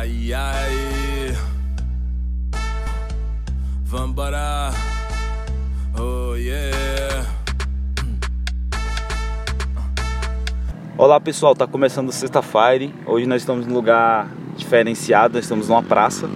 [0.00, 1.36] Ai, ai.
[3.84, 4.70] Vambora.
[5.94, 7.26] Oh, yeah.
[10.96, 12.90] Olá pessoal, tá começando sexta-feira.
[13.04, 16.30] Hoje nós estamos num lugar diferenciado, nós estamos numa praça.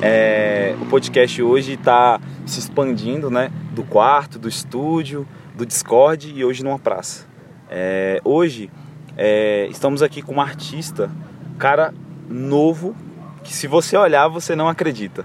[0.00, 3.52] É, o podcast hoje está se expandindo, né?
[3.72, 7.26] Do quarto, do estúdio, do Discord e hoje numa praça.
[7.68, 8.70] É, hoje
[9.14, 11.10] é, estamos aqui com um artista,
[11.58, 11.92] cara
[12.26, 12.94] novo,
[13.42, 15.24] que se você olhar você não acredita.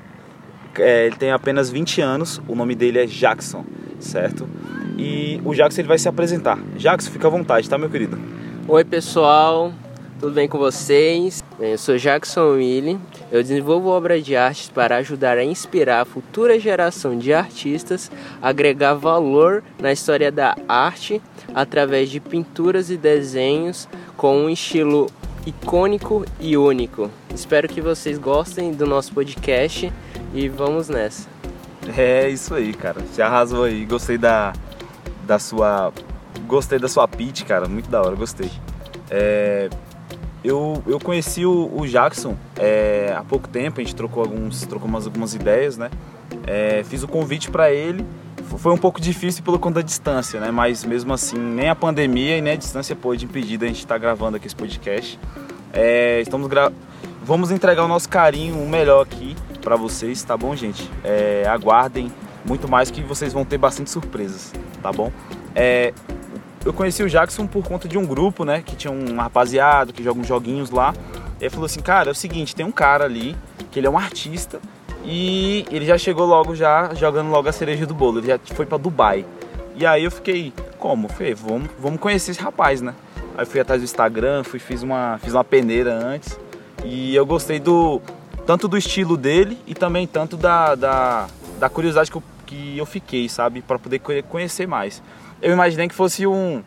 [0.77, 3.63] É, ele tem apenas 20 anos, o nome dele é Jackson,
[3.99, 4.47] certo?
[4.97, 6.57] E o Jackson ele vai se apresentar.
[6.77, 8.19] Jackson, fica à vontade, tá, meu querido?
[8.67, 9.71] Oi pessoal,
[10.19, 11.43] tudo bem com vocês?
[11.59, 12.99] Bem, eu sou Jackson Willy.
[13.31, 18.93] Eu desenvolvo obras de artes para ajudar a inspirar a futura geração de artistas, agregar
[18.93, 21.21] valor na história da arte
[21.53, 25.09] através de pinturas e desenhos com um estilo
[25.45, 27.09] icônico e único.
[27.33, 29.91] Espero que vocês gostem do nosso podcast
[30.33, 31.27] e vamos nessa.
[31.95, 33.01] É isso aí, cara.
[33.01, 33.85] Você arrasou aí.
[33.85, 34.53] Gostei da,
[35.25, 35.93] da sua.
[36.47, 37.67] Gostei da sua pitch, cara.
[37.67, 38.49] Muito da hora, gostei.
[39.09, 39.69] É,
[40.43, 44.87] eu, eu conheci o, o Jackson é, há pouco tempo, a gente trocou alguns trocou
[44.87, 45.89] umas, algumas ideias, né?
[46.45, 48.05] É, fiz o convite para ele.
[48.57, 50.51] Foi um pouco difícil pelo conta da distância, né?
[50.51, 53.95] Mas mesmo assim, nem a pandemia e nem a distância pôde impedir da gente estar
[53.95, 55.19] tá gravando aqui esse podcast.
[55.73, 56.71] É, estamos gra...
[57.23, 60.89] Vamos entregar o nosso carinho, o melhor aqui para vocês, tá bom, gente?
[61.03, 62.11] É, aguardem
[62.45, 65.11] muito mais que vocês vão ter bastante surpresas, tá bom?
[65.55, 65.91] É,
[66.63, 68.61] eu conheci o Jackson por conta de um grupo, né?
[68.63, 70.93] Que tinha um rapaziado que joga uns joguinhos lá.
[71.39, 73.35] Ele falou assim, cara, é o seguinte, tem um cara ali,
[73.71, 74.59] que ele é um artista,
[75.05, 78.65] e ele já chegou logo já jogando logo a cereja do bolo, ele já foi
[78.65, 79.25] para Dubai.
[79.75, 81.07] E aí eu fiquei, como?
[81.09, 82.93] Falei, vamos, vamos conhecer esse rapaz, né?
[83.37, 86.39] Aí fui atrás do Instagram, fui, fiz, uma, fiz uma peneira antes.
[86.83, 88.01] E eu gostei do
[88.45, 91.27] tanto do estilo dele e também tanto da, da,
[91.59, 93.61] da curiosidade que eu, que eu fiquei, sabe?
[93.61, 93.99] para poder
[94.29, 95.01] conhecer mais
[95.41, 96.63] eu imaginei que fosse um,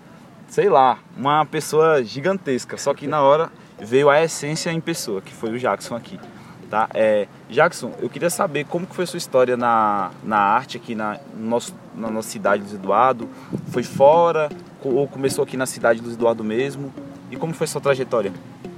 [0.47, 2.77] sei lá, uma pessoa gigantesca.
[2.77, 6.19] Só que na hora veio a essência em pessoa, que foi o Jackson aqui.
[6.71, 6.89] Tá?
[6.93, 10.95] É, Jackson, eu queria saber como que foi a sua história na, na arte aqui
[10.95, 13.29] na, nosso, na nossa cidade Luiz Eduardo.
[13.71, 14.51] Foi fora
[14.85, 16.93] ou começou aqui na cidade Luiz Eduardo mesmo?
[17.31, 18.33] E como foi a sua trajetória?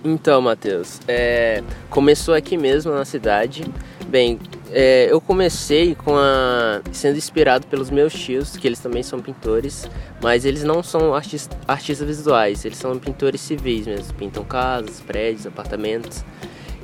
[0.04, 3.64] Então, Matheus, é, começou aqui mesmo na cidade.
[4.08, 4.38] Bem,
[4.70, 9.88] é, eu comecei com a, sendo inspirado pelos meus tios, que eles também são pintores,
[10.22, 15.46] mas eles não são artist, artistas visuais, eles são pintores civis mesmo, pintam casas, prédios,
[15.46, 16.24] apartamentos.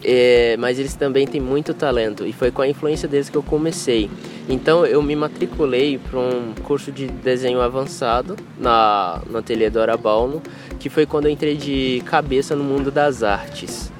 [0.04, 3.42] É, mas eles também têm muito talento e foi com a influência deles que eu
[3.42, 4.10] comecei.
[4.48, 10.42] Então eu me matriculei para um curso de desenho avançado na, no ateliê do Arabalno,
[10.78, 13.90] que foi quando eu entrei de cabeça no mundo das artes.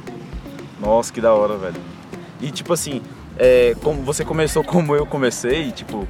[0.81, 1.81] Nossa, que da hora, velho.
[2.41, 3.01] E tipo assim,
[3.39, 6.07] é, como você começou como eu comecei, tipo,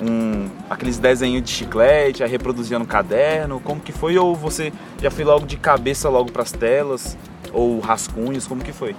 [0.00, 4.16] um, aqueles desenhos de chiclete, aí reproduzia no caderno, como que foi?
[4.18, 7.16] Ou você já foi logo de cabeça logo para as telas,
[7.54, 8.94] ou rascunhos, como que foi?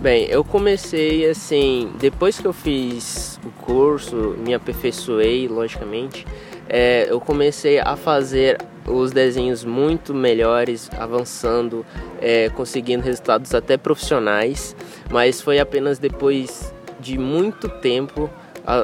[0.00, 6.26] Bem, eu comecei assim, depois que eu fiz o curso, me aperfeiçoei, logicamente,
[6.68, 11.84] é, eu comecei a fazer os desenhos muito melhores, avançando,
[12.20, 14.76] é, conseguindo resultados até profissionais,
[15.10, 18.30] mas foi apenas depois de muito tempo,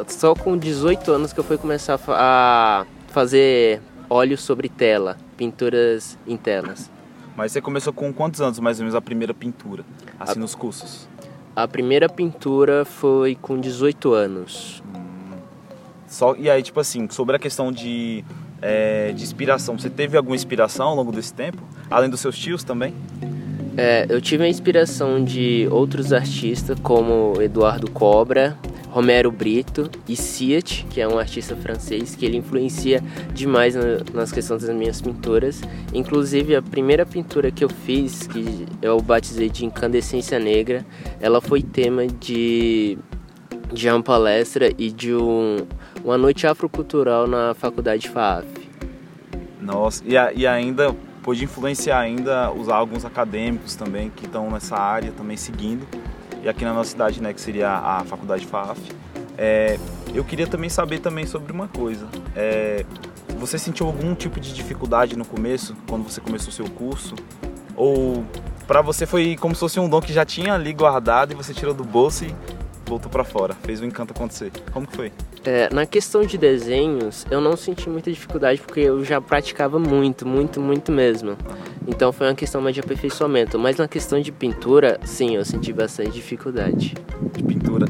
[0.08, 6.36] só com 18 anos que eu fui começar a fazer óleo sobre tela, pinturas em
[6.36, 6.91] telas.
[7.36, 9.84] Mas você começou com quantos anos mais ou menos a primeira pintura,
[10.20, 11.08] assim a, nos cursos?
[11.56, 14.82] A primeira pintura foi com 18 anos.
[14.94, 15.36] Hum.
[16.06, 18.22] Só, e aí, tipo assim, sobre a questão de,
[18.60, 21.62] é, de inspiração, você teve alguma inspiração ao longo desse tempo?
[21.90, 22.94] Além dos seus tios também?
[23.76, 28.58] É, eu tive a inspiração de outros artistas como Eduardo Cobra,
[28.92, 33.74] Romero Brito e Siat, que é um artista francês que ele influencia demais
[34.12, 35.62] nas questões das minhas pinturas.
[35.94, 40.84] Inclusive a primeira pintura que eu fiz, que eu batizei de Incandescência Negra,
[41.20, 42.98] ela foi tema de
[43.72, 45.66] de uma palestra e de um,
[46.04, 48.46] uma noite afrocultural na faculdade FAAF.
[49.58, 54.76] Nossa, e, a, e ainda pôde influenciar ainda os alguns acadêmicos também que estão nessa
[54.76, 55.86] área também seguindo
[56.42, 58.80] e aqui na nossa cidade né que seria a faculdade FAF
[59.36, 59.78] é,
[60.14, 62.06] eu queria também saber também sobre uma coisa.
[62.36, 62.84] É,
[63.38, 67.14] você sentiu algum tipo de dificuldade no começo quando você começou o seu curso?
[67.74, 68.24] Ou
[68.66, 71.52] para você foi como se fosse um dom que já tinha ali guardado e você
[71.52, 72.34] tirou do bolso e
[72.92, 74.52] botou pra fora, fez o encanto acontecer.
[74.70, 75.12] Como que foi?
[75.44, 80.26] É, na questão de desenhos, eu não senti muita dificuldade porque eu já praticava muito,
[80.26, 81.36] muito, muito mesmo.
[81.86, 83.58] Então foi uma questão mais de aperfeiçoamento.
[83.58, 86.94] Mas na questão de pintura, sim, eu senti bastante dificuldade.
[87.34, 87.86] De pintura.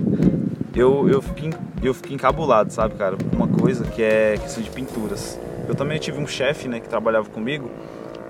[0.75, 1.51] Eu, eu, fiquei,
[1.83, 5.39] eu fiquei encabulado, sabe, cara, uma coisa que é questão de pinturas.
[5.69, 7.71] Eu também tive um chefe, né, que trabalhava comigo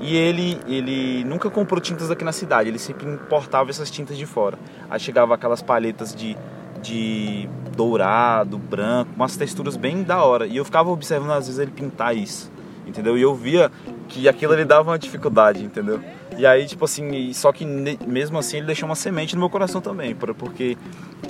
[0.03, 4.27] e ele, ele nunca comprou tintas aqui na cidade, ele sempre importava essas tintas de
[4.27, 4.59] fora.
[4.91, 6.37] Aí chegava aquelas palhetas de,
[6.83, 10.47] de dourado, branco, umas texturas bem da hora.
[10.47, 12.51] E eu ficava observando às vezes ele pintar isso,
[12.87, 13.17] entendeu?
[13.17, 13.71] E eu via
[14.09, 16.01] que aquilo ele dava uma dificuldade, entendeu?
[16.37, 19.81] E aí, tipo assim, só que mesmo assim ele deixou uma semente no meu coração
[19.81, 20.77] também, porque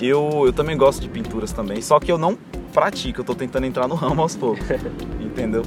[0.01, 2.37] eu, eu também gosto de pinturas também, só que eu não
[2.73, 4.65] pratico, eu tô tentando entrar no ramo aos poucos,
[5.19, 5.63] entendeu?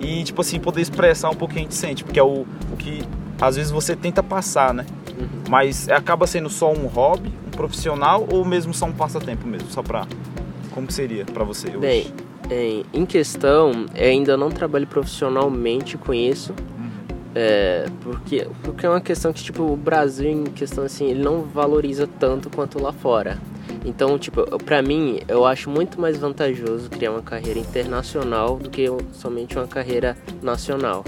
[0.00, 2.46] E, tipo assim, poder expressar um pouco o que a gente sente, porque é o,
[2.72, 3.02] o que
[3.40, 4.84] às vezes você tenta passar, né?
[5.18, 5.28] Uhum.
[5.48, 10.06] Mas acaba sendo só um hobby, profissional ou mesmo só um passatempo mesmo, só pra...
[10.70, 11.78] Como que seria para você hoje?
[11.78, 16.54] Bem, em, questão, ainda não trabalho profissionalmente com isso,
[17.34, 21.42] é, porque, porque é uma questão que, tipo, o Brasil, em questão assim, ele não
[21.42, 23.38] valoriza tanto quanto lá fora.
[23.84, 28.86] Então, tipo, pra mim, eu acho muito mais vantajoso criar uma carreira internacional do que
[29.12, 31.04] somente uma carreira nacional.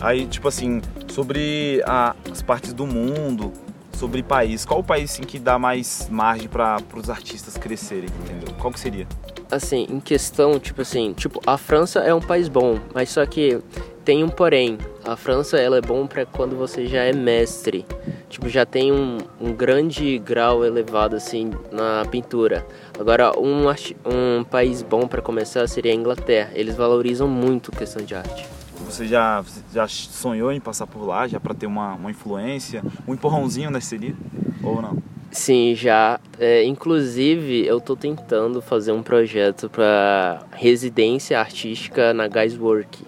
[0.00, 3.52] Aí, tipo assim, sobre a, as partes do mundo,
[3.96, 8.54] sobre país, qual o país assim, que dá mais margem para os artistas crescerem, entendeu?
[8.58, 9.06] Qual que seria?
[9.50, 13.60] Assim, em questão, tipo assim, tipo, a França é um país bom, mas só que
[14.04, 14.78] tem um porém.
[15.04, 17.84] A França ela é bom para quando você já é mestre,
[18.28, 22.66] tipo já tem um, um grande grau elevado assim na pintura.
[22.98, 26.50] Agora um, um país bom para começar seria a Inglaterra.
[26.54, 28.61] Eles valorizam muito a questão de arte.
[28.92, 29.42] Você já,
[29.72, 33.86] já sonhou em passar por lá, já para ter uma, uma influência, um empurrãozinho nesse
[33.86, 34.14] seria
[34.62, 34.98] ou não?
[35.30, 36.20] Sim, já.
[36.38, 43.02] É, inclusive, eu estou tentando fazer um projeto para residência artística na Guyswork.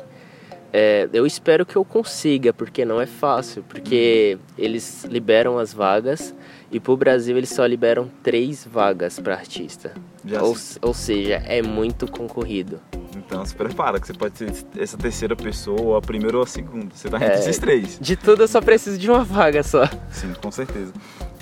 [0.73, 6.35] É, eu espero que eu consiga, porque não é fácil, porque eles liberam as vagas
[6.73, 9.93] e para o Brasil eles só liberam três vagas para artista.
[10.41, 12.81] Ou, ou, seja, é muito concorrido.
[13.26, 16.94] Então se prepara, que você pode ser essa terceira pessoa, a primeira ou a segunda.
[16.94, 17.99] Você tá entre é, esses três.
[18.00, 19.87] De tudo eu só preciso de uma vaga só.
[20.11, 20.93] Sim, com certeza.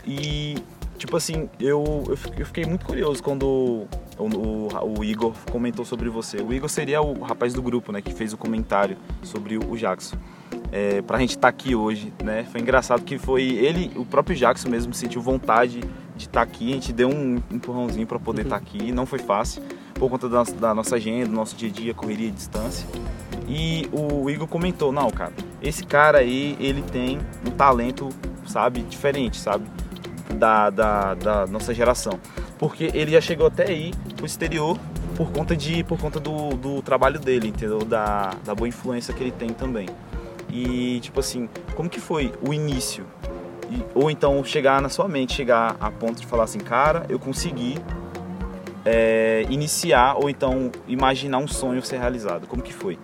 [0.06, 0.56] E
[0.96, 2.04] tipo assim, eu,
[2.38, 3.88] eu fiquei muito curioso quando o,
[4.18, 6.36] o, o, Igor comentou sobre você.
[6.38, 9.76] O Igor seria o rapaz do grupo, né, que fez o comentário sobre o, o
[9.76, 10.16] Jackson.
[10.70, 12.46] É, pra gente estar tá aqui hoje, né?
[12.50, 15.80] Foi engraçado que foi ele, o próprio Jackson mesmo sentiu vontade
[16.16, 16.70] de estar tá aqui.
[16.70, 18.62] A gente deu um empurrãozinho para poder estar uhum.
[18.62, 18.92] tá aqui.
[18.92, 19.62] Não foi fácil,
[19.94, 22.86] por conta da, da nossa agenda, do nosso dia a dia, correria e distância.
[23.48, 28.08] E o Igor comentou, não, cara, esse cara aí, ele tem um talento,
[28.46, 29.64] sabe, diferente, sabe?
[30.32, 32.18] da, da, da nossa geração.
[32.58, 34.78] Porque ele já chegou até aí pro exterior
[35.16, 37.80] por conta de por conta do, do trabalho dele, entendeu?
[37.80, 39.88] Da, da boa influência que ele tem também.
[40.50, 43.04] E tipo assim, como que foi o início?
[43.70, 47.18] E, ou então chegar na sua mente, chegar a ponto de falar assim, cara, eu
[47.18, 47.78] consegui
[48.84, 52.46] é, iniciar ou então imaginar um sonho ser realizado.
[52.46, 52.98] Como que foi?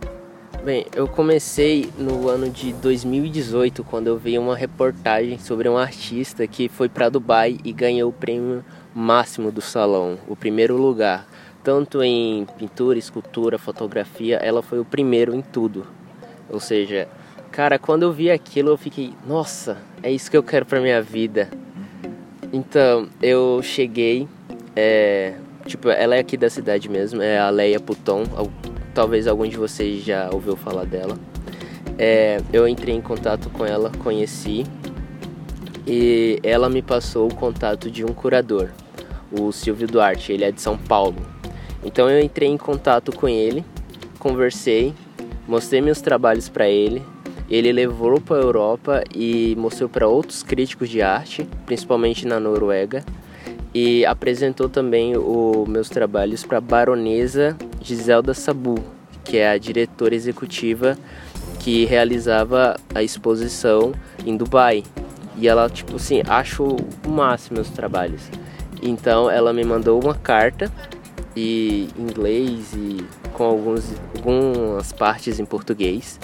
[0.64, 6.46] Bem, eu comecei no ano de 2018 quando eu vi uma reportagem sobre um artista
[6.46, 8.64] que foi para Dubai e ganhou o prêmio
[8.94, 11.26] máximo do salão, o primeiro lugar.
[11.62, 15.86] Tanto em pintura, escultura, fotografia, ela foi o primeiro em tudo.
[16.50, 17.08] Ou seja,
[17.52, 21.00] cara, quando eu vi aquilo eu fiquei, nossa, é isso que eu quero para minha
[21.00, 21.48] vida.
[22.52, 24.26] Então, eu cheguei,
[24.74, 25.34] é,
[25.68, 28.24] tipo, ela é aqui da cidade mesmo, é a Leia Puton,
[28.94, 31.16] talvez algum de vocês já ouviu falar dela.
[31.96, 34.64] É, eu entrei em contato com ela, conheci
[35.86, 38.70] e ela me passou o contato de um curador,
[39.30, 41.16] o Silvio Duarte, ele é de São Paulo.
[41.84, 43.64] Então eu entrei em contato com ele,
[44.18, 44.94] conversei,
[45.46, 47.02] mostrei meus trabalhos para ele.
[47.50, 53.02] Ele levou para a Europa e mostrou para outros críticos de arte, principalmente na Noruega,
[53.80, 58.82] e apresentou também os meus trabalhos para a baronesa Giselda Sabu,
[59.22, 60.98] que é a diretora executiva
[61.60, 63.92] que realizava a exposição
[64.26, 64.82] em Dubai.
[65.36, 68.22] E ela, tipo assim, achou o máximo meus trabalhos.
[68.82, 70.72] Então ela me mandou uma carta
[71.36, 76.18] e em inglês e com alguns, algumas partes em português.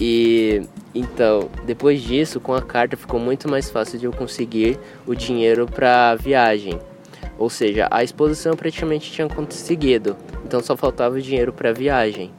[0.00, 0.62] E
[0.94, 5.66] então, depois disso, com a carta ficou muito mais fácil de eu conseguir o dinheiro
[5.66, 6.78] para viagem.
[7.38, 12.30] Ou seja, a exposição praticamente tinha conseguido, então só faltava o dinheiro para viagem.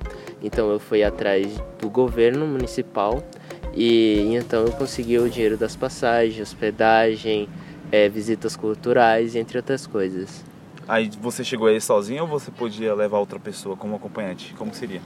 [0.44, 1.48] Então eu fui atrás
[1.80, 3.24] do governo municipal
[3.74, 7.48] e então eu consegui o dinheiro das passagens, hospedagem,
[7.91, 10.50] é, visitas culturais, entre outras coisas.
[10.91, 14.53] Aí você chegou aí sozinho ou você podia levar outra pessoa como acompanhante?
[14.57, 15.01] Como seria?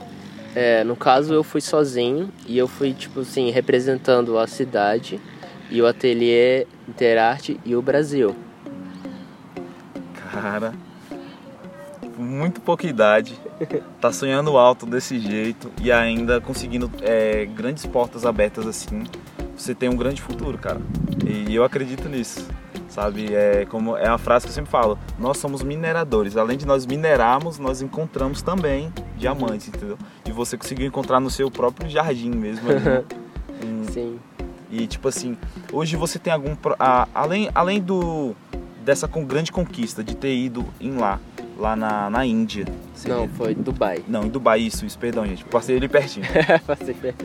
[0.52, 5.20] É, no caso eu fui sozinho e eu fui tipo assim representando a cidade
[5.70, 8.34] e o ateliê Interarte e o Brasil.
[10.32, 10.74] Cara,
[12.18, 13.38] muito pouca idade,
[14.00, 19.04] tá sonhando alto desse jeito e ainda conseguindo é, grandes portas abertas assim,
[19.56, 20.80] você tem um grande futuro, cara.
[21.24, 22.48] E eu acredito nisso,
[22.88, 23.34] sabe?
[23.34, 26.36] É como é a frase que eu sempre falo: nós somos mineradores.
[26.36, 29.98] Além de nós minerarmos, nós encontramos também diamantes, entendeu?
[30.24, 32.70] E você conseguiu encontrar no seu próprio jardim mesmo.
[32.70, 33.04] Ali, né?
[33.64, 34.18] um, Sim.
[34.70, 35.36] e tipo assim,
[35.72, 38.34] hoje você tem algum a- além além do
[38.84, 41.18] dessa com- grande conquista de ter ido em lá,
[41.58, 42.66] lá na, na Índia.
[43.06, 44.02] Não, foi Dubai.
[44.06, 45.44] Não, em Dubai, isso, isso, perdão, gente.
[45.44, 46.24] Passei ali pertinho.
[46.66, 47.24] Passei perto.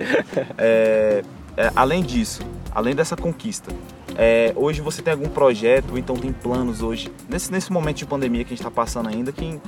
[0.58, 1.24] É,
[1.56, 2.42] é, além disso,
[2.72, 3.72] além dessa conquista,
[4.16, 8.44] é, hoje você tem algum projeto, então tem planos hoje, nesse, nesse momento de pandemia
[8.44, 9.60] que a gente está passando ainda, que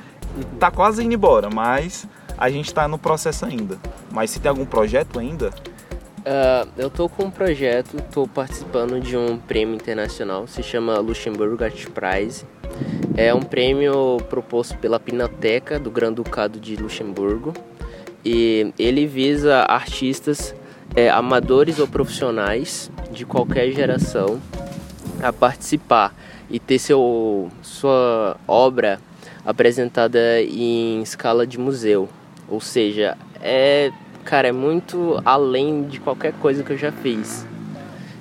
[0.60, 2.07] tá quase indo embora, mas
[2.38, 3.77] a gente está no processo ainda.
[4.12, 5.51] Mas se tem algum projeto ainda,
[6.25, 11.62] Ah, eu tô com um projeto, tô participando de um prêmio internacional, se chama Luxemburgo
[11.63, 12.45] Art Prize.
[13.15, 17.53] É um prêmio proposto pela Pinateca do Grande Ducado de Luxemburgo
[18.24, 20.55] e ele visa artistas
[20.95, 24.39] é, amadores ou profissionais de qualquer geração
[25.21, 26.15] a participar
[26.50, 29.00] e ter seu, sua obra
[29.45, 32.07] apresentada em escala de museu.
[32.47, 33.91] Ou seja, é,
[34.23, 37.45] cara, é muito além de qualquer coisa que eu já fiz.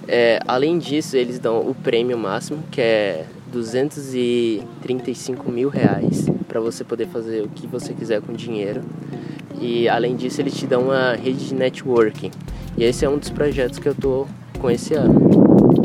[0.09, 6.83] É, além disso, eles dão o prêmio máximo, que é 235 mil reais, para você
[6.83, 8.83] poder fazer o que você quiser com dinheiro.
[9.61, 12.31] E além disso, eles te dão uma rede de networking.
[12.77, 14.27] E esse é um dos projetos que eu tô
[14.59, 15.21] com esse ano.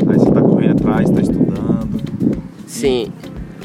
[0.08, 2.00] aí você está correndo atrás, está estudando.
[2.66, 3.12] Sim,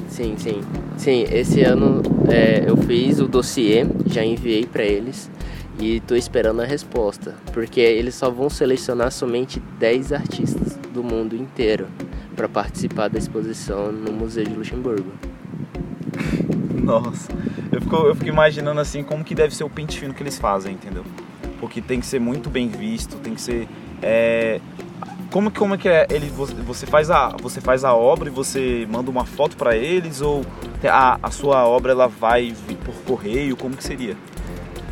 [0.09, 0.61] sim, sim.
[0.97, 5.29] Sim, esse ano é, eu fiz o dossiê, já enviei para eles
[5.79, 11.35] e tô esperando a resposta, porque eles só vão selecionar somente 10 artistas do mundo
[11.35, 11.87] inteiro
[12.35, 15.11] para participar da exposição no Museu de Luxemburgo.
[16.81, 17.31] Nossa,
[17.73, 20.37] eu fico, eu fico imaginando assim como que deve ser o pente fino que eles
[20.37, 21.03] fazem, entendeu?
[21.59, 23.67] Porque tem que ser muito bem visto, tem que ser.
[24.01, 24.59] é,
[25.31, 26.05] como, como é que é?
[26.11, 30.21] Ele, você, faz a, você faz a obra e você manda uma foto para eles
[30.21, 30.45] ou
[30.83, 32.53] a, a sua obra ela vai
[32.85, 33.57] por correio?
[33.57, 34.15] Como que seria?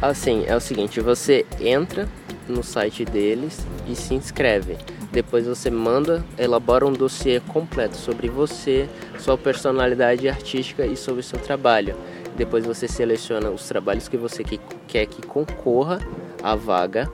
[0.02, 2.10] Assim, é o seguinte, você entra
[2.50, 4.78] no site deles e se inscreve.
[5.12, 11.24] Depois você manda, elabora um dossiê completo sobre você, sua personalidade artística e sobre o
[11.24, 11.96] seu trabalho.
[12.42, 16.00] Depois você seleciona os trabalhos que você que- quer que concorra
[16.42, 17.08] à vaga.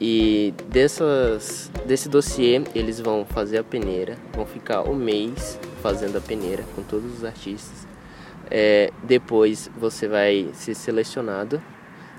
[0.00, 6.20] E dessas, desse dossiê eles vão fazer a peneira, vão ficar um mês fazendo a
[6.20, 7.84] peneira com todos os artistas.
[8.48, 11.60] É, depois você vai ser selecionado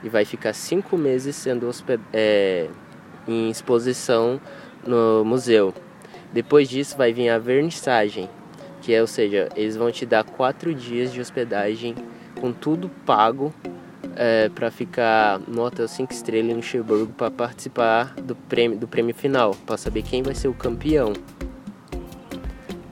[0.04, 1.70] e vai ficar cinco meses sendo
[2.12, 2.68] é,
[3.25, 4.42] em exposição
[4.86, 5.74] no museu.
[6.34, 8.30] Depois disso vai vir a vernissagem,
[8.82, 11.96] que é, ou seja, eles vão te dar quatro dias de hospedagem
[12.39, 13.54] com tudo pago
[14.54, 19.54] para ficar no hotel 5 estrelas em Luxemburgo para participar do prêmio, do prêmio final,
[19.65, 21.13] para saber quem vai ser o campeão.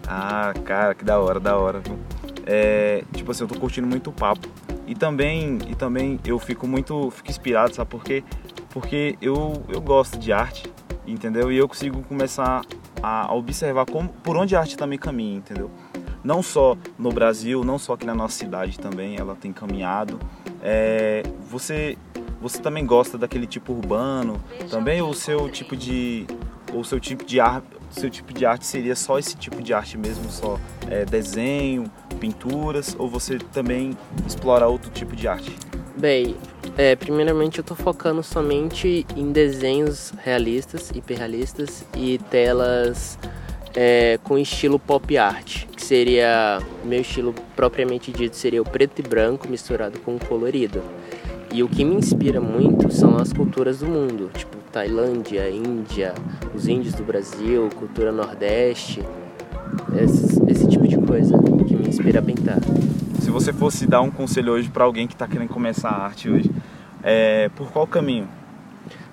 [0.07, 1.81] Ah, cara, que da hora, da hora.
[2.45, 4.47] É, tipo assim, eu tô curtindo muito o papo.
[4.85, 8.23] E também, e também eu fico muito, fico inspirado, sabe por quê?
[8.69, 10.71] Porque eu, eu gosto de arte,
[11.07, 11.51] entendeu?
[11.51, 12.61] E eu consigo começar
[13.01, 15.71] a, observar como, por onde a arte também caminha, entendeu?
[16.23, 20.19] Não só no Brasil, não só aqui na nossa cidade também, ela tem caminhado.
[20.61, 21.97] É, você,
[22.41, 24.41] você também gosta daquele tipo urbano?
[24.69, 26.25] Também o seu tipo de,
[26.73, 29.97] o seu tipo de arte, seu tipo de arte seria só esse tipo de arte
[29.97, 31.85] mesmo, só é, desenho,
[32.19, 35.55] pinturas, ou você também explora outro tipo de arte?
[35.95, 36.35] Bem,
[36.75, 43.19] é, primeiramente eu tô focando somente em desenhos realistas, hiperrealistas e telas
[43.75, 49.01] é, com estilo pop art, que seria meu estilo propriamente dito seria o preto e
[49.01, 50.81] branco misturado com colorido.
[51.51, 56.13] E o que me inspira muito são as culturas do mundo, tipo Tailândia, Índia,
[56.55, 59.03] os índios do Brasil, cultura nordeste,
[60.01, 61.37] esses- esse tipo de coisa
[61.67, 62.59] que me inspira a pintar.
[63.19, 66.29] Se você fosse dar um conselho hoje para alguém que está querendo começar a arte
[66.29, 66.49] hoje,
[67.03, 68.27] é, por qual caminho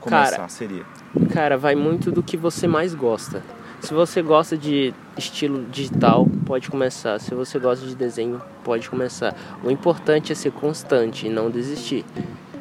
[0.01, 0.85] começar Cara, seria?
[1.33, 3.43] Cara, vai muito do que você mais gosta.
[3.81, 7.19] Se você gosta de estilo digital, pode começar.
[7.19, 9.35] Se você gosta de desenho, pode começar.
[9.65, 12.05] O importante é ser constante e não desistir.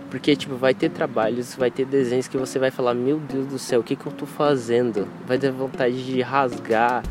[0.10, 3.60] Porque, tipo, vai ter trabalhos, vai ter desenhos que você vai falar, meu Deus do
[3.60, 5.08] céu, o que, que eu tô fazendo?
[5.28, 7.04] Vai ter vontade de rasgar,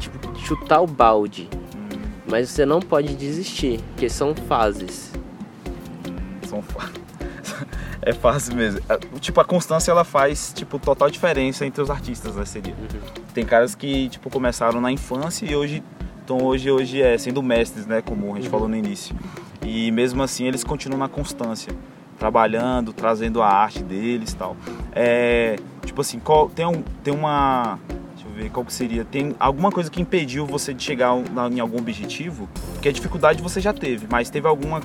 [0.00, 1.48] tipo, chutar o balde.
[2.26, 5.12] mas você não pode desistir, porque são fases.
[6.48, 6.90] São fa...
[8.02, 8.80] É fácil mesmo.
[8.88, 12.74] É, Tipo, a constância ela faz, tipo, total diferença entre os artistas, né, seria.
[13.32, 15.82] Tem caras que, tipo, começaram na infância e hoje
[16.20, 19.14] estão hoje, hoje é, sendo mestres, né, como a gente falou no início.
[19.64, 21.72] E mesmo assim eles continuam na constância,
[22.18, 24.56] trabalhando, trazendo a arte deles e tal.
[24.92, 27.78] É, tipo assim, qual, tem, um, tem uma...
[28.14, 29.04] Deixa eu ver, qual que seria?
[29.04, 31.12] Tem alguma coisa que impediu você de chegar
[31.50, 32.48] em algum objetivo?
[32.72, 34.80] Porque a dificuldade você já teve, mas teve alguma...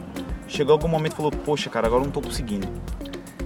[0.48, 2.68] Chegou algum momento e falou, poxa, cara, agora eu não tô conseguindo.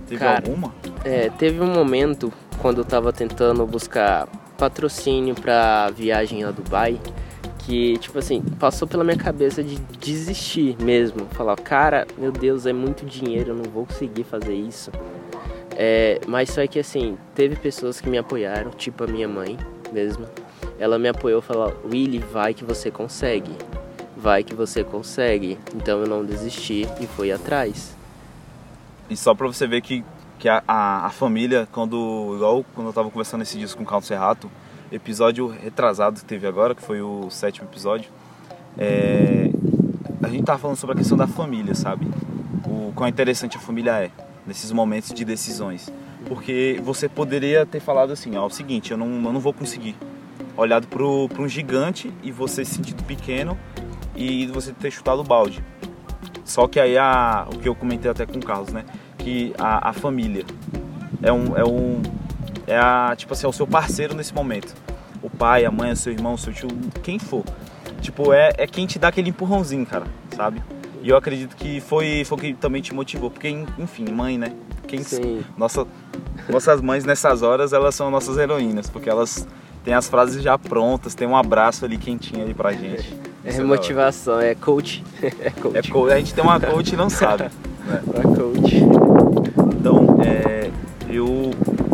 [0.05, 0.73] Teve Cara, alguma?
[1.05, 4.27] É, teve um momento quando eu tava tentando buscar
[4.59, 6.99] patrocínio pra viagem a Dubai
[7.59, 11.27] que, tipo assim, passou pela minha cabeça de desistir mesmo.
[11.31, 14.91] Falar, cara, meu Deus, é muito dinheiro, eu não vou conseguir fazer isso.
[15.75, 19.55] É, mas só que assim, teve pessoas que me apoiaram, tipo a minha mãe
[19.93, 20.25] mesmo.
[20.79, 23.51] Ela me apoiou falou, Willy, vai que você consegue.
[24.17, 25.57] Vai que você consegue.
[25.75, 27.95] Então eu não desisti e fui atrás.
[29.09, 30.03] E só pra você ver que,
[30.39, 32.33] que a, a, a família, quando.
[32.35, 34.49] Igual quando eu tava conversando esse disco com o Carlos Serrato,
[34.91, 38.09] episódio retrasado que teve agora, que foi o sétimo episódio,
[38.77, 39.51] é,
[40.23, 42.07] a gente tava falando sobre a questão da família, sabe?
[42.65, 44.11] O quão interessante a família é
[44.47, 45.91] nesses momentos de decisões.
[46.27, 49.95] Porque você poderia ter falado assim, ó, o seguinte, eu não, eu não vou conseguir.
[50.55, 53.57] Olhado pro um gigante e você se sentido pequeno
[54.15, 55.63] e você ter chutado o balde.
[56.43, 58.83] Só que aí a, o que eu comentei até com o Carlos, né?
[59.29, 60.43] Que a, a família
[61.21, 62.01] é um, é um.
[62.65, 64.73] É a, tipo assim, é o seu parceiro nesse momento.
[65.21, 66.67] O pai, a mãe, o seu irmão, o seu tio,
[67.03, 67.43] quem for.
[68.01, 70.63] Tipo, é, é quem te dá aquele empurrãozinho, cara, sabe?
[71.03, 73.29] E eu acredito que foi, foi o que também te motivou.
[73.29, 74.51] Porque, enfim, mãe, né?
[74.87, 75.43] Quem, Sim.
[75.55, 75.85] nossa,
[76.49, 78.89] nossas mães nessas horas, elas são nossas heroínas.
[78.89, 79.47] Porque elas
[79.83, 83.15] têm as frases já prontas, tem um abraço ali quentinho ali pra gente.
[83.45, 83.63] É hora.
[83.63, 85.03] motivação, é coach.
[85.21, 85.77] É coach.
[85.77, 87.43] É, co- a gente tem uma coach e não sabe.
[87.85, 88.01] né?
[88.15, 89.08] É coach.
[91.09, 91.51] Eu,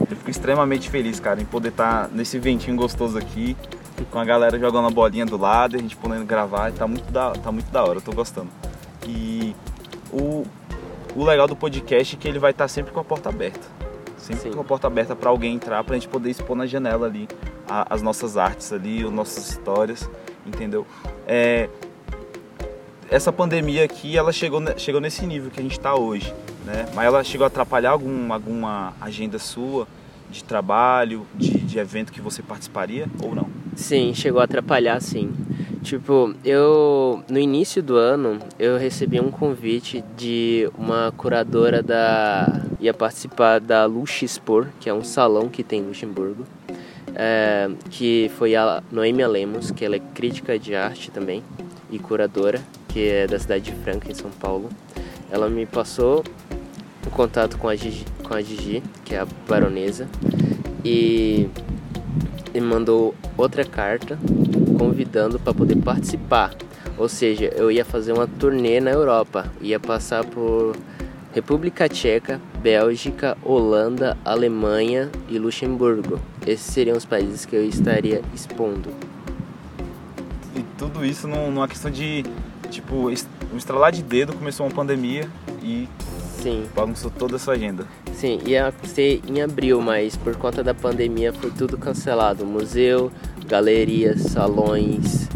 [0.10, 3.56] eu fico extremamente feliz, cara, em poder estar nesse ventinho gostoso aqui,
[4.12, 7.10] com a galera jogando a bolinha do lado, e a gente podendo gravar, tá muito
[7.12, 8.50] da, tá muito da hora, eu tô gostando.
[9.08, 9.56] E
[10.12, 10.44] o,
[11.16, 13.62] o legal do podcast é que ele vai estar sempre com a porta aberta.
[14.18, 14.52] Sempre Sim.
[14.54, 17.28] com a porta aberta para alguém entrar, pra gente poder expor na janela ali
[17.70, 20.10] a- as nossas artes ali, as nossas histórias,
[20.46, 20.86] entendeu?
[21.28, 21.70] É,
[23.10, 26.34] essa pandemia aqui, ela chegou, chegou nesse nível que a gente está hoje,
[26.66, 26.86] né?
[26.94, 29.88] Mas ela chegou a atrapalhar algum, alguma agenda sua
[30.30, 33.48] de trabalho, de, de evento que você participaria ou não?
[33.76, 35.32] Sim, chegou a atrapalhar, sim.
[35.84, 42.94] Tipo, eu no início do ano eu recebi um convite de uma curadora da ia
[42.94, 46.44] participar da Luxespor, que é um salão que tem em Luxemburgo,
[47.14, 51.44] é, que foi a Noêmia Lemos, que ela é crítica de arte também
[51.92, 52.62] e curadora,
[52.96, 54.70] que é da cidade de Franca, em São Paulo.
[55.30, 56.24] Ela me passou
[57.06, 60.08] o contato com a Gigi, com a Gigi que é a baronesa,
[60.84, 61.50] e
[62.54, 64.18] e mandou outra carta
[64.80, 66.56] convidando para poder participar.
[66.98, 70.74] Ou seja, eu ia fazer uma turnê na Europa, ia passar por
[71.34, 76.18] República Tcheca, Bélgica, Holanda, Alemanha e Luxemburgo.
[76.48, 78.90] Esses seriam os países que eu estaria expondo.
[80.56, 82.24] E tudo isso num- numa questão de,
[82.68, 85.30] tipo, um estralar de dedo, começou uma pandemia
[85.62, 85.88] e
[86.42, 87.88] Sim, bagunçou toda a sua agenda.
[88.14, 92.46] sim, ia ser em abril, mas por conta da pandemia foi tudo cancelado.
[92.46, 93.12] Museu,
[93.48, 95.28] galerias, salões,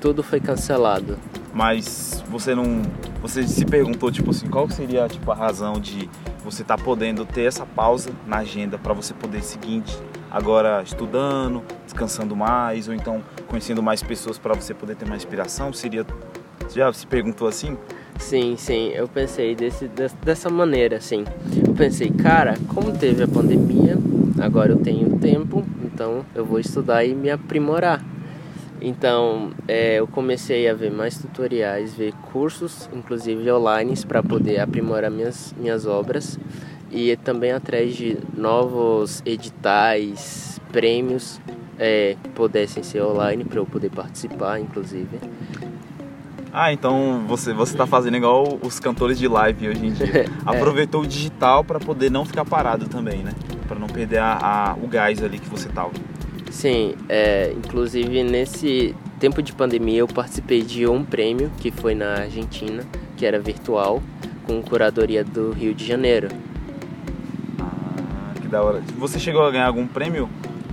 [0.00, 1.18] tudo foi cancelado.
[1.54, 2.82] Mas você não.
[3.22, 6.08] Você se perguntou, tipo assim, qual seria tipo, a razão de
[6.44, 9.82] você estar podendo ter essa pausa na agenda para você poder seguir
[10.30, 15.72] agora estudando, descansando mais, ou então conhecendo mais pessoas para você poder ter mais inspiração?
[15.72, 16.06] Seria.
[16.74, 17.76] Já se perguntou assim?
[18.18, 21.24] Sim, sim, eu pensei desse, des- dessa maneira, assim.
[21.66, 23.96] Eu pensei, cara, como teve a pandemia,
[24.38, 28.04] agora eu tenho tempo, então eu vou estudar e me aprimorar.
[28.80, 35.10] Então, é, eu comecei a ver mais tutoriais, ver cursos, inclusive online, para poder aprimorar
[35.10, 36.38] minhas, minhas obras
[36.90, 41.40] e também atrás de novos editais, prêmios
[41.78, 45.18] é, pudessem ser online para eu poder participar, inclusive.
[46.52, 50.24] Ah, então você você tá fazendo igual os cantores de live hoje em dia.
[50.46, 53.32] Aproveitou o digital para poder não ficar parado também, né?
[53.66, 54.38] Para não perder a,
[54.72, 55.90] a- o gás ali que você tava.
[56.50, 62.20] Sim, é, inclusive nesse tempo de pandemia eu participei de um prêmio que foi na
[62.20, 62.82] Argentina,
[63.16, 64.02] que era virtual,
[64.44, 66.28] com curadoria do Rio de Janeiro.
[67.60, 68.82] Ah, que da hora.
[68.96, 70.28] Você chegou a ganhar algum prêmio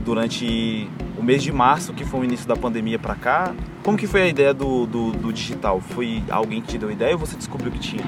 [0.05, 3.53] durante o mês de março, que foi o início da pandemia pra cá?
[3.85, 5.79] Como que foi a ideia do, do, do digital?
[5.79, 8.03] Foi alguém que te deu ideia ou você descobriu que tinha?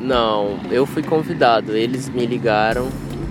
[0.00, 1.76] Não, eu fui convidado.
[1.76, 2.88] Eles me ligaram,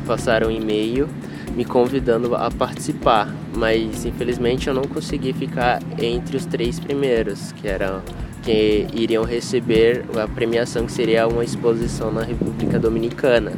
[0.07, 1.09] passaram um e-mail
[1.53, 3.27] me convidando a participar,
[3.57, 8.01] mas infelizmente eu não consegui ficar entre os três primeiros, que eram
[8.41, 13.51] que iriam receber a premiação que seria uma exposição na República Dominicana.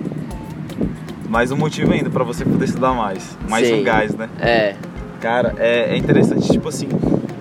[1.30, 3.82] Mais um motivo ainda para você poder estudar mais, mais Sim.
[3.82, 4.28] um gás, né?
[4.40, 4.76] É,
[5.24, 6.90] Cara, é, é interessante, tipo assim,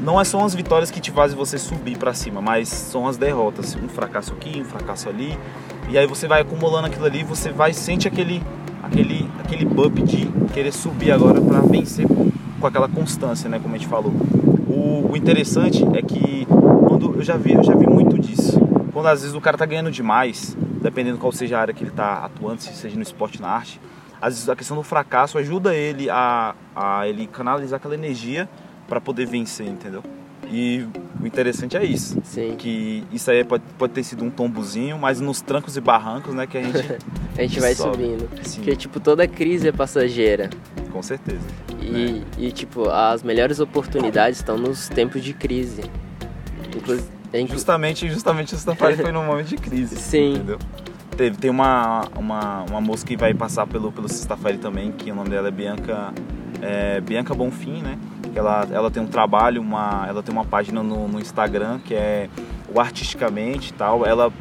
[0.02, 3.16] não é só as vitórias que te fazem você subir pra cima, mas são as
[3.16, 5.38] derrotas, um fracasso aqui, um fracasso ali,
[5.88, 8.42] e aí você vai acumulando aquilo ali, você vai sente aquele
[8.82, 13.74] aquele aquele bump de querer subir agora pra vencer com, com aquela constância, né, como
[13.74, 14.12] a gente falou.
[14.68, 16.46] O, o interessante é que
[16.88, 18.60] quando eu já vi, eu já vi muito disso.
[18.92, 21.92] Quando às vezes o cara tá ganhando demais, dependendo qual seja a área que ele
[21.92, 23.80] tá atuando, se seja no esporte na arte,
[24.20, 28.48] às vezes a questão do fracasso ajuda ele a, a ele canalizar aquela energia
[28.88, 30.02] para poder vencer, entendeu?
[30.50, 30.86] E
[31.20, 32.56] o interessante é isso, sim.
[32.58, 36.46] que isso aí pode, pode ter sido um tombozinho, mas nos trancos e barrancos, né,
[36.46, 36.98] que a gente
[37.38, 37.96] A gente vai sobe.
[38.04, 38.28] subindo.
[38.42, 38.56] Sim.
[38.56, 40.50] Porque, tipo, toda crise é passageira.
[40.92, 41.40] com certeza.
[41.80, 45.82] E, e, tipo, as melhores oportunidades estão nos tempos de crise.
[46.76, 50.34] Inclusive, é Justamente, justamente o Safari foi num momento de crise, Sim.
[50.34, 50.58] entendeu?
[51.16, 55.14] Teve, tem uma, uma, uma moça que vai passar pelo, pelo Sexta-feira também, que o
[55.14, 56.12] nome dela é Bianca,
[56.60, 57.98] é, Bianca Bonfim, né?
[58.34, 62.28] Ela, ela tem um trabalho, uma, ela tem uma página no, no Instagram que é
[62.72, 64.06] o Artisticamente tal.
[64.06, 64.32] Ela,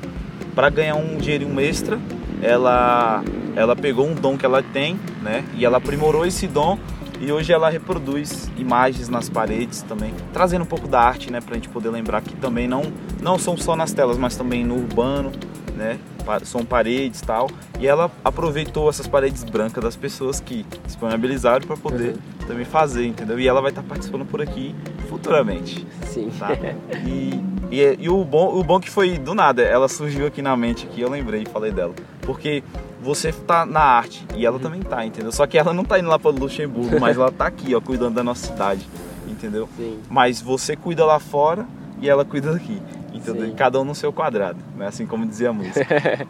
[0.56, 2.00] para ganhar um dinheirinho extra,
[2.42, 3.24] ela,
[3.56, 5.44] ela pegou um dom que ela tem, né?
[5.56, 6.78] E ela aprimorou esse dom
[7.22, 11.54] e hoje ela reproduz imagens nas paredes também, trazendo um pouco da arte, né, pra
[11.54, 12.82] gente poder lembrar que também não,
[13.22, 15.32] não são só nas telas, mas também no urbano,
[15.82, 16.00] né,
[16.44, 17.50] são paredes tal.
[17.80, 22.16] E ela aproveitou essas paredes brancas das pessoas que disponibilizaram para poder
[22.48, 23.40] também fazer, entendeu?
[23.40, 24.76] E ela vai estar participando por aqui
[25.10, 26.30] futuramente, sim.
[26.38, 26.50] tá?
[27.06, 30.56] E, e, e o, bom, o bom que foi do nada, ela surgiu aqui na
[30.56, 31.94] mente, aqui eu lembrei e falei dela.
[32.22, 32.64] Porque
[33.02, 35.32] você tá na arte e ela também tá, entendeu?
[35.32, 38.16] Só que ela não tá indo lá para Luxemburgo, mas ela tá aqui, ó, cuidando
[38.16, 38.88] da nossa cidade,
[39.28, 39.68] entendeu?
[39.76, 40.00] Sim.
[40.10, 41.66] Mas você cuida lá fora
[42.00, 42.82] e ela cuida daqui,
[43.14, 43.48] entendeu?
[43.48, 43.56] Sim.
[43.56, 44.88] Cada um no seu quadrado, né?
[44.88, 45.86] Assim como dizia a música.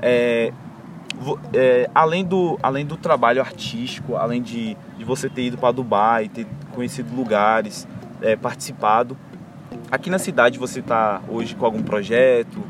[0.00, 0.52] É,
[1.20, 5.70] vo- é, além, do, além do trabalho artístico, além de, de você ter ido para
[5.72, 7.86] Dubai, ter conhecido lugares,
[8.20, 9.16] é, participado,
[9.90, 12.60] aqui na cidade você está hoje com algum projeto?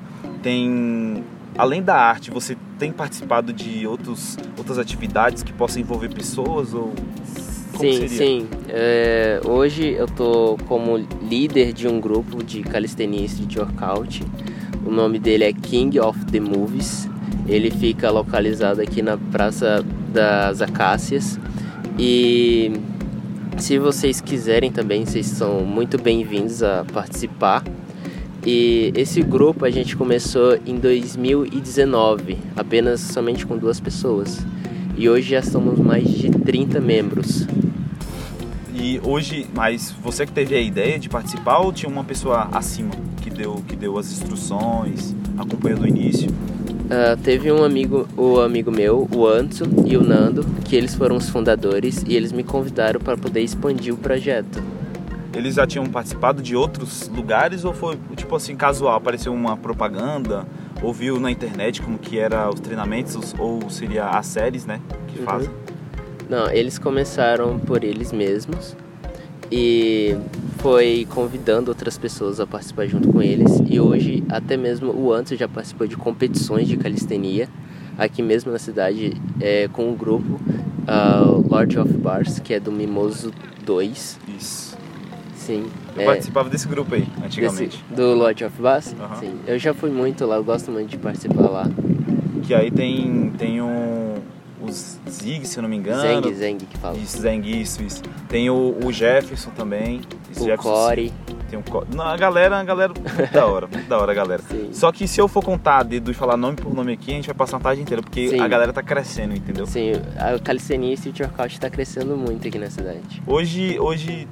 [0.42, 1.24] Tem,
[1.57, 6.92] além da arte, você tem participado de outros, outras atividades que possam envolver pessoas ou
[7.83, 8.09] como sim, seria?
[8.09, 8.47] sim.
[8.68, 10.97] É, hoje eu tô como
[11.29, 14.23] líder de um grupo de calistenia street workout.
[14.87, 17.09] O nome dele é King of the Movies.
[17.49, 21.38] Ele fica localizado aqui na Praça das Acácias.
[21.99, 22.73] E
[23.59, 27.64] se vocês quiserem também, vocês são muito bem-vindos a participar.
[28.45, 34.45] E esse grupo a gente começou em 2019, apenas somente com duas pessoas.
[34.97, 37.47] E hoje já somos mais de 30 membros.
[38.83, 42.90] E hoje, mas você que teve a ideia de participar ou tinha uma pessoa acima
[43.21, 46.29] que deu, que deu as instruções, acompanhou do início?
[46.90, 51.14] Ah, teve um amigo, o amigo meu, o Anto e o Nando, que eles foram
[51.14, 54.61] os fundadores e eles me convidaram para poder expandir o projeto.
[55.33, 58.97] Eles já tinham participado de outros lugares ou foi tipo assim casual?
[58.97, 60.45] Apareceu uma propaganda,
[60.83, 65.25] ouviu na internet como que era os treinamentos ou seria as séries, né, que Uhum.
[65.25, 65.62] fazem?
[66.33, 68.75] Não, eles começaram por eles mesmos
[69.51, 70.16] e
[70.61, 73.62] foi convidando outras pessoas a participar junto com eles.
[73.68, 77.51] E hoje, até mesmo o Anto já participou de competições de calistenia
[77.99, 80.40] aqui mesmo na cidade é, com o grupo
[80.88, 83.31] ah, Lord of Bars, que é do Mimoso
[83.66, 84.18] 2.
[84.35, 84.79] Isso.
[85.35, 85.66] Sim.
[85.95, 87.77] Eu é, participava desse grupo aí, antigamente.
[87.90, 88.97] desse- do Lord of Bars?
[88.99, 89.16] Aham.
[89.16, 89.35] Sim.
[89.47, 91.71] Eu já fui muito lá, eu gosto muito de participar lá.
[92.42, 94.14] Que aí tem tem um
[94.64, 96.01] os Zig, se eu não me engano.
[96.22, 96.96] Zeng, Zeng que fala.
[96.98, 98.03] Isso, Zeng, isso, isso.
[98.29, 100.01] Tem o, o Jefferson também.
[100.31, 101.12] Esse O Jefferson, Core.
[101.51, 104.42] Tem um Co- Não, a galera, a galera, muito da hora, muito da hora, galera.
[104.48, 104.70] Sim.
[104.72, 107.27] Só que se eu for contar dedo e falar nome por nome aqui, a gente
[107.27, 108.40] vai passar uma tarde inteira, porque Sim.
[108.40, 109.66] a galera tá crescendo, entendeu?
[109.66, 113.22] Sim, a calistenia e street workout está crescendo muito aqui na cidade.
[113.27, 114.27] Hoje, hoje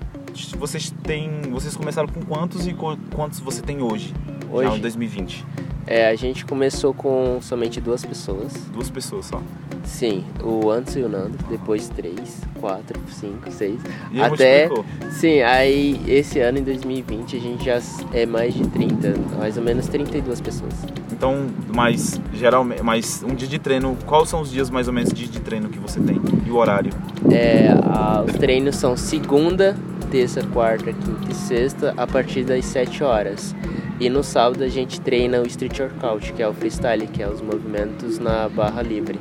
[0.56, 2.74] vocês têm, vocês começaram com quantos e
[3.14, 4.14] quantos você tem hoje?
[4.50, 4.78] Já Hoje?
[4.78, 5.44] em 2020.
[5.86, 8.52] É, a gente começou com somente duas pessoas.
[8.72, 9.42] Duas pessoas só.
[9.84, 13.80] Sim, o Antes e o Nando, depois três, quatro, cinco, seis.
[14.12, 14.68] E Até.
[14.68, 15.10] multiplicou.
[15.10, 17.80] Sim, aí esse ano em 2020 a gente já
[18.12, 20.72] é mais de 30, mais ou menos 32 pessoas.
[21.12, 25.12] Então, mas geralmente, mas um dia de treino, quais são os dias mais ou menos
[25.12, 26.20] de, de treino que você tem?
[26.46, 26.92] E o horário?
[27.30, 29.76] É, a- os treinos são segunda
[30.10, 33.54] terça, quarta, quinta e sexta a partir das 7 horas.
[34.00, 37.28] E no sábado a gente treina o street workout, que é o freestyle, que é
[37.28, 39.20] os movimentos na barra livre.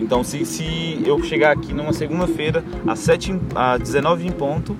[0.00, 4.76] Então, se, se eu chegar aqui numa segunda-feira, às, 7, em- às 19 em ponto,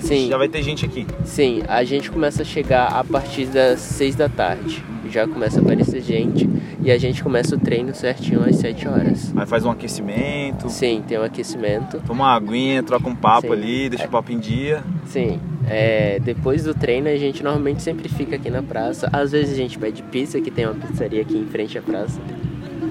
[0.00, 0.28] Sim.
[0.28, 1.06] já vai ter gente aqui.
[1.24, 4.84] Sim, a gente começa a chegar a partir das 6 da tarde.
[5.10, 6.48] Já começa a aparecer gente
[6.82, 9.32] e a gente começa o treino certinho às 7 horas.
[9.36, 12.00] Aí faz um aquecimento, Sim, tem um aquecimento.
[12.04, 13.52] toma uma aguinha, troca um papo Sim.
[13.52, 14.82] ali, deixa o papo em dia.
[15.06, 19.08] Sim, é, depois do treino a gente normalmente sempre fica aqui na praça.
[19.12, 22.18] Às vezes a gente pede pizza, que tem uma pizzaria aqui em frente à praça.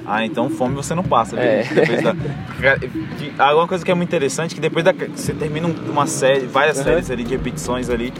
[0.05, 1.39] Ah, então fome você não passa?
[1.39, 1.63] É.
[3.37, 3.45] Da...
[3.47, 4.93] Alguma coisa que é muito interessante, que depois da...
[4.93, 6.83] que você termina um- uma série, várias Uhum.
[6.83, 8.13] séries ali de repetições ali,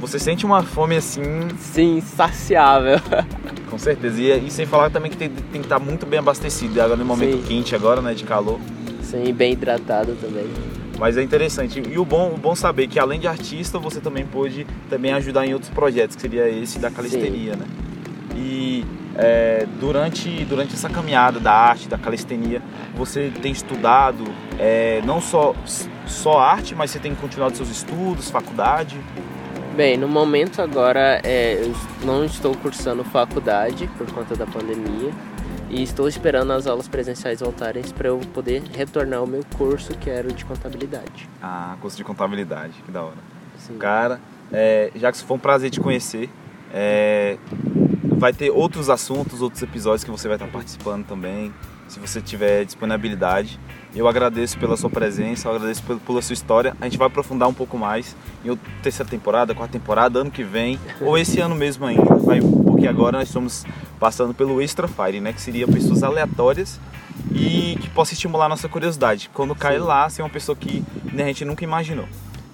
[0.00, 1.22] você sente uma fome assim,
[1.58, 2.98] Sim, insaciável.
[3.70, 4.20] com certeza.
[4.20, 6.80] E, e sem falar também que tem, tem que estar muito bem abastecido.
[6.80, 7.42] Agora no momento Sim.
[7.46, 8.58] quente agora, né, de calor.
[9.02, 10.46] Sim, bem hidratado também.
[10.98, 11.82] Mas é interessante.
[11.88, 15.46] E o bom, o bom saber que além de artista, você também pôde também ajudar
[15.46, 17.64] em outros projetos, que seria esse da calistenia, né?
[18.36, 18.84] E
[19.22, 22.62] é, durante, durante essa caminhada da arte, da calistenia,
[22.94, 24.24] você tem estudado
[24.58, 25.54] é, não só,
[26.06, 28.98] só arte, mas você tem continuado seus estudos, faculdade.
[29.76, 35.12] Bem, no momento agora é, eu não estou cursando faculdade por conta da pandemia
[35.68, 40.08] e estou esperando as aulas presenciais voltarem para eu poder retornar ao meu curso que
[40.08, 41.28] era o de contabilidade.
[41.42, 43.18] Ah, curso de contabilidade, que da hora.
[43.58, 43.76] Sim.
[43.76, 44.18] Cara,
[44.50, 46.28] é, Jackson, foi um prazer te conhecer.
[46.72, 47.36] É,
[48.20, 51.50] vai ter outros assuntos, outros episódios que você vai estar participando também,
[51.88, 53.58] se você tiver disponibilidade.
[53.96, 56.76] Eu agradeço pela sua presença, eu agradeço pela, sua história.
[56.80, 60.78] A gente vai aprofundar um pouco mais em terceira temporada, quarta temporada, ano que vem,
[61.00, 62.14] ou esse ano mesmo ainda.
[62.16, 63.64] Vai, porque agora nós estamos
[63.98, 65.32] passando pelo Extra Fire, né?
[65.32, 66.78] Que seria pessoas aleatórias
[67.32, 69.30] e que possa estimular a nossa curiosidade.
[69.32, 69.84] Quando cai Sim.
[69.84, 72.06] lá, ser uma pessoa que né, a gente nunca imaginou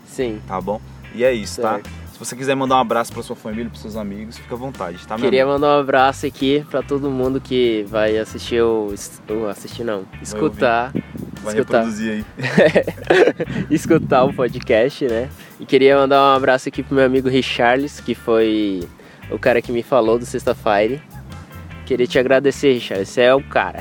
[0.07, 0.41] Sim.
[0.47, 0.81] tá bom?
[1.13, 1.81] E é isso, tá?
[2.17, 5.07] Se você quiser mandar um abraço pra sua família, pros seus amigos, fica à vontade,
[5.07, 8.89] tá, Queria mandar um abraço aqui para todo mundo que vai assistir o,
[9.29, 10.95] o assistir não, escutar,
[11.43, 11.81] Vai escutar.
[11.81, 12.25] reproduzir aí.
[13.71, 15.29] escutar o podcast, né?
[15.61, 18.89] E queria mandar um abraço aqui pro meu amigo Richarles, que foi
[19.31, 21.03] o cara que me falou do Sexta Fire.
[21.85, 23.81] Queria te agradecer, Richarles, você é o cara.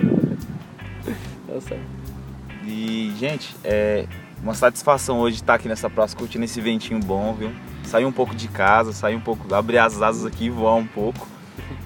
[1.46, 1.76] Nossa.
[2.64, 4.06] E, gente, é
[4.42, 7.52] uma satisfação hoje estar aqui nessa praça curtindo esse ventinho bom, viu?
[7.84, 10.86] Sair um pouco de casa, sair um pouco, abrir as asas aqui e voar um
[10.86, 11.28] pouco.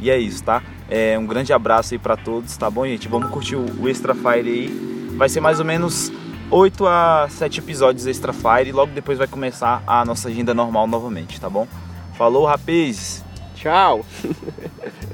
[0.01, 0.63] E é isso, tá?
[0.89, 3.09] É, um grande abraço aí pra todos, tá bom, gente?
[3.09, 5.09] Vamos curtir o, o Extra Fire aí.
[5.17, 6.11] Vai ser mais ou menos
[6.51, 10.87] 8 a 7 episódios Extra Fire e logo depois vai começar a nossa agenda normal
[10.87, 11.67] novamente, tá bom?
[12.17, 13.25] Falou, rapazes!
[13.55, 14.05] Tchau.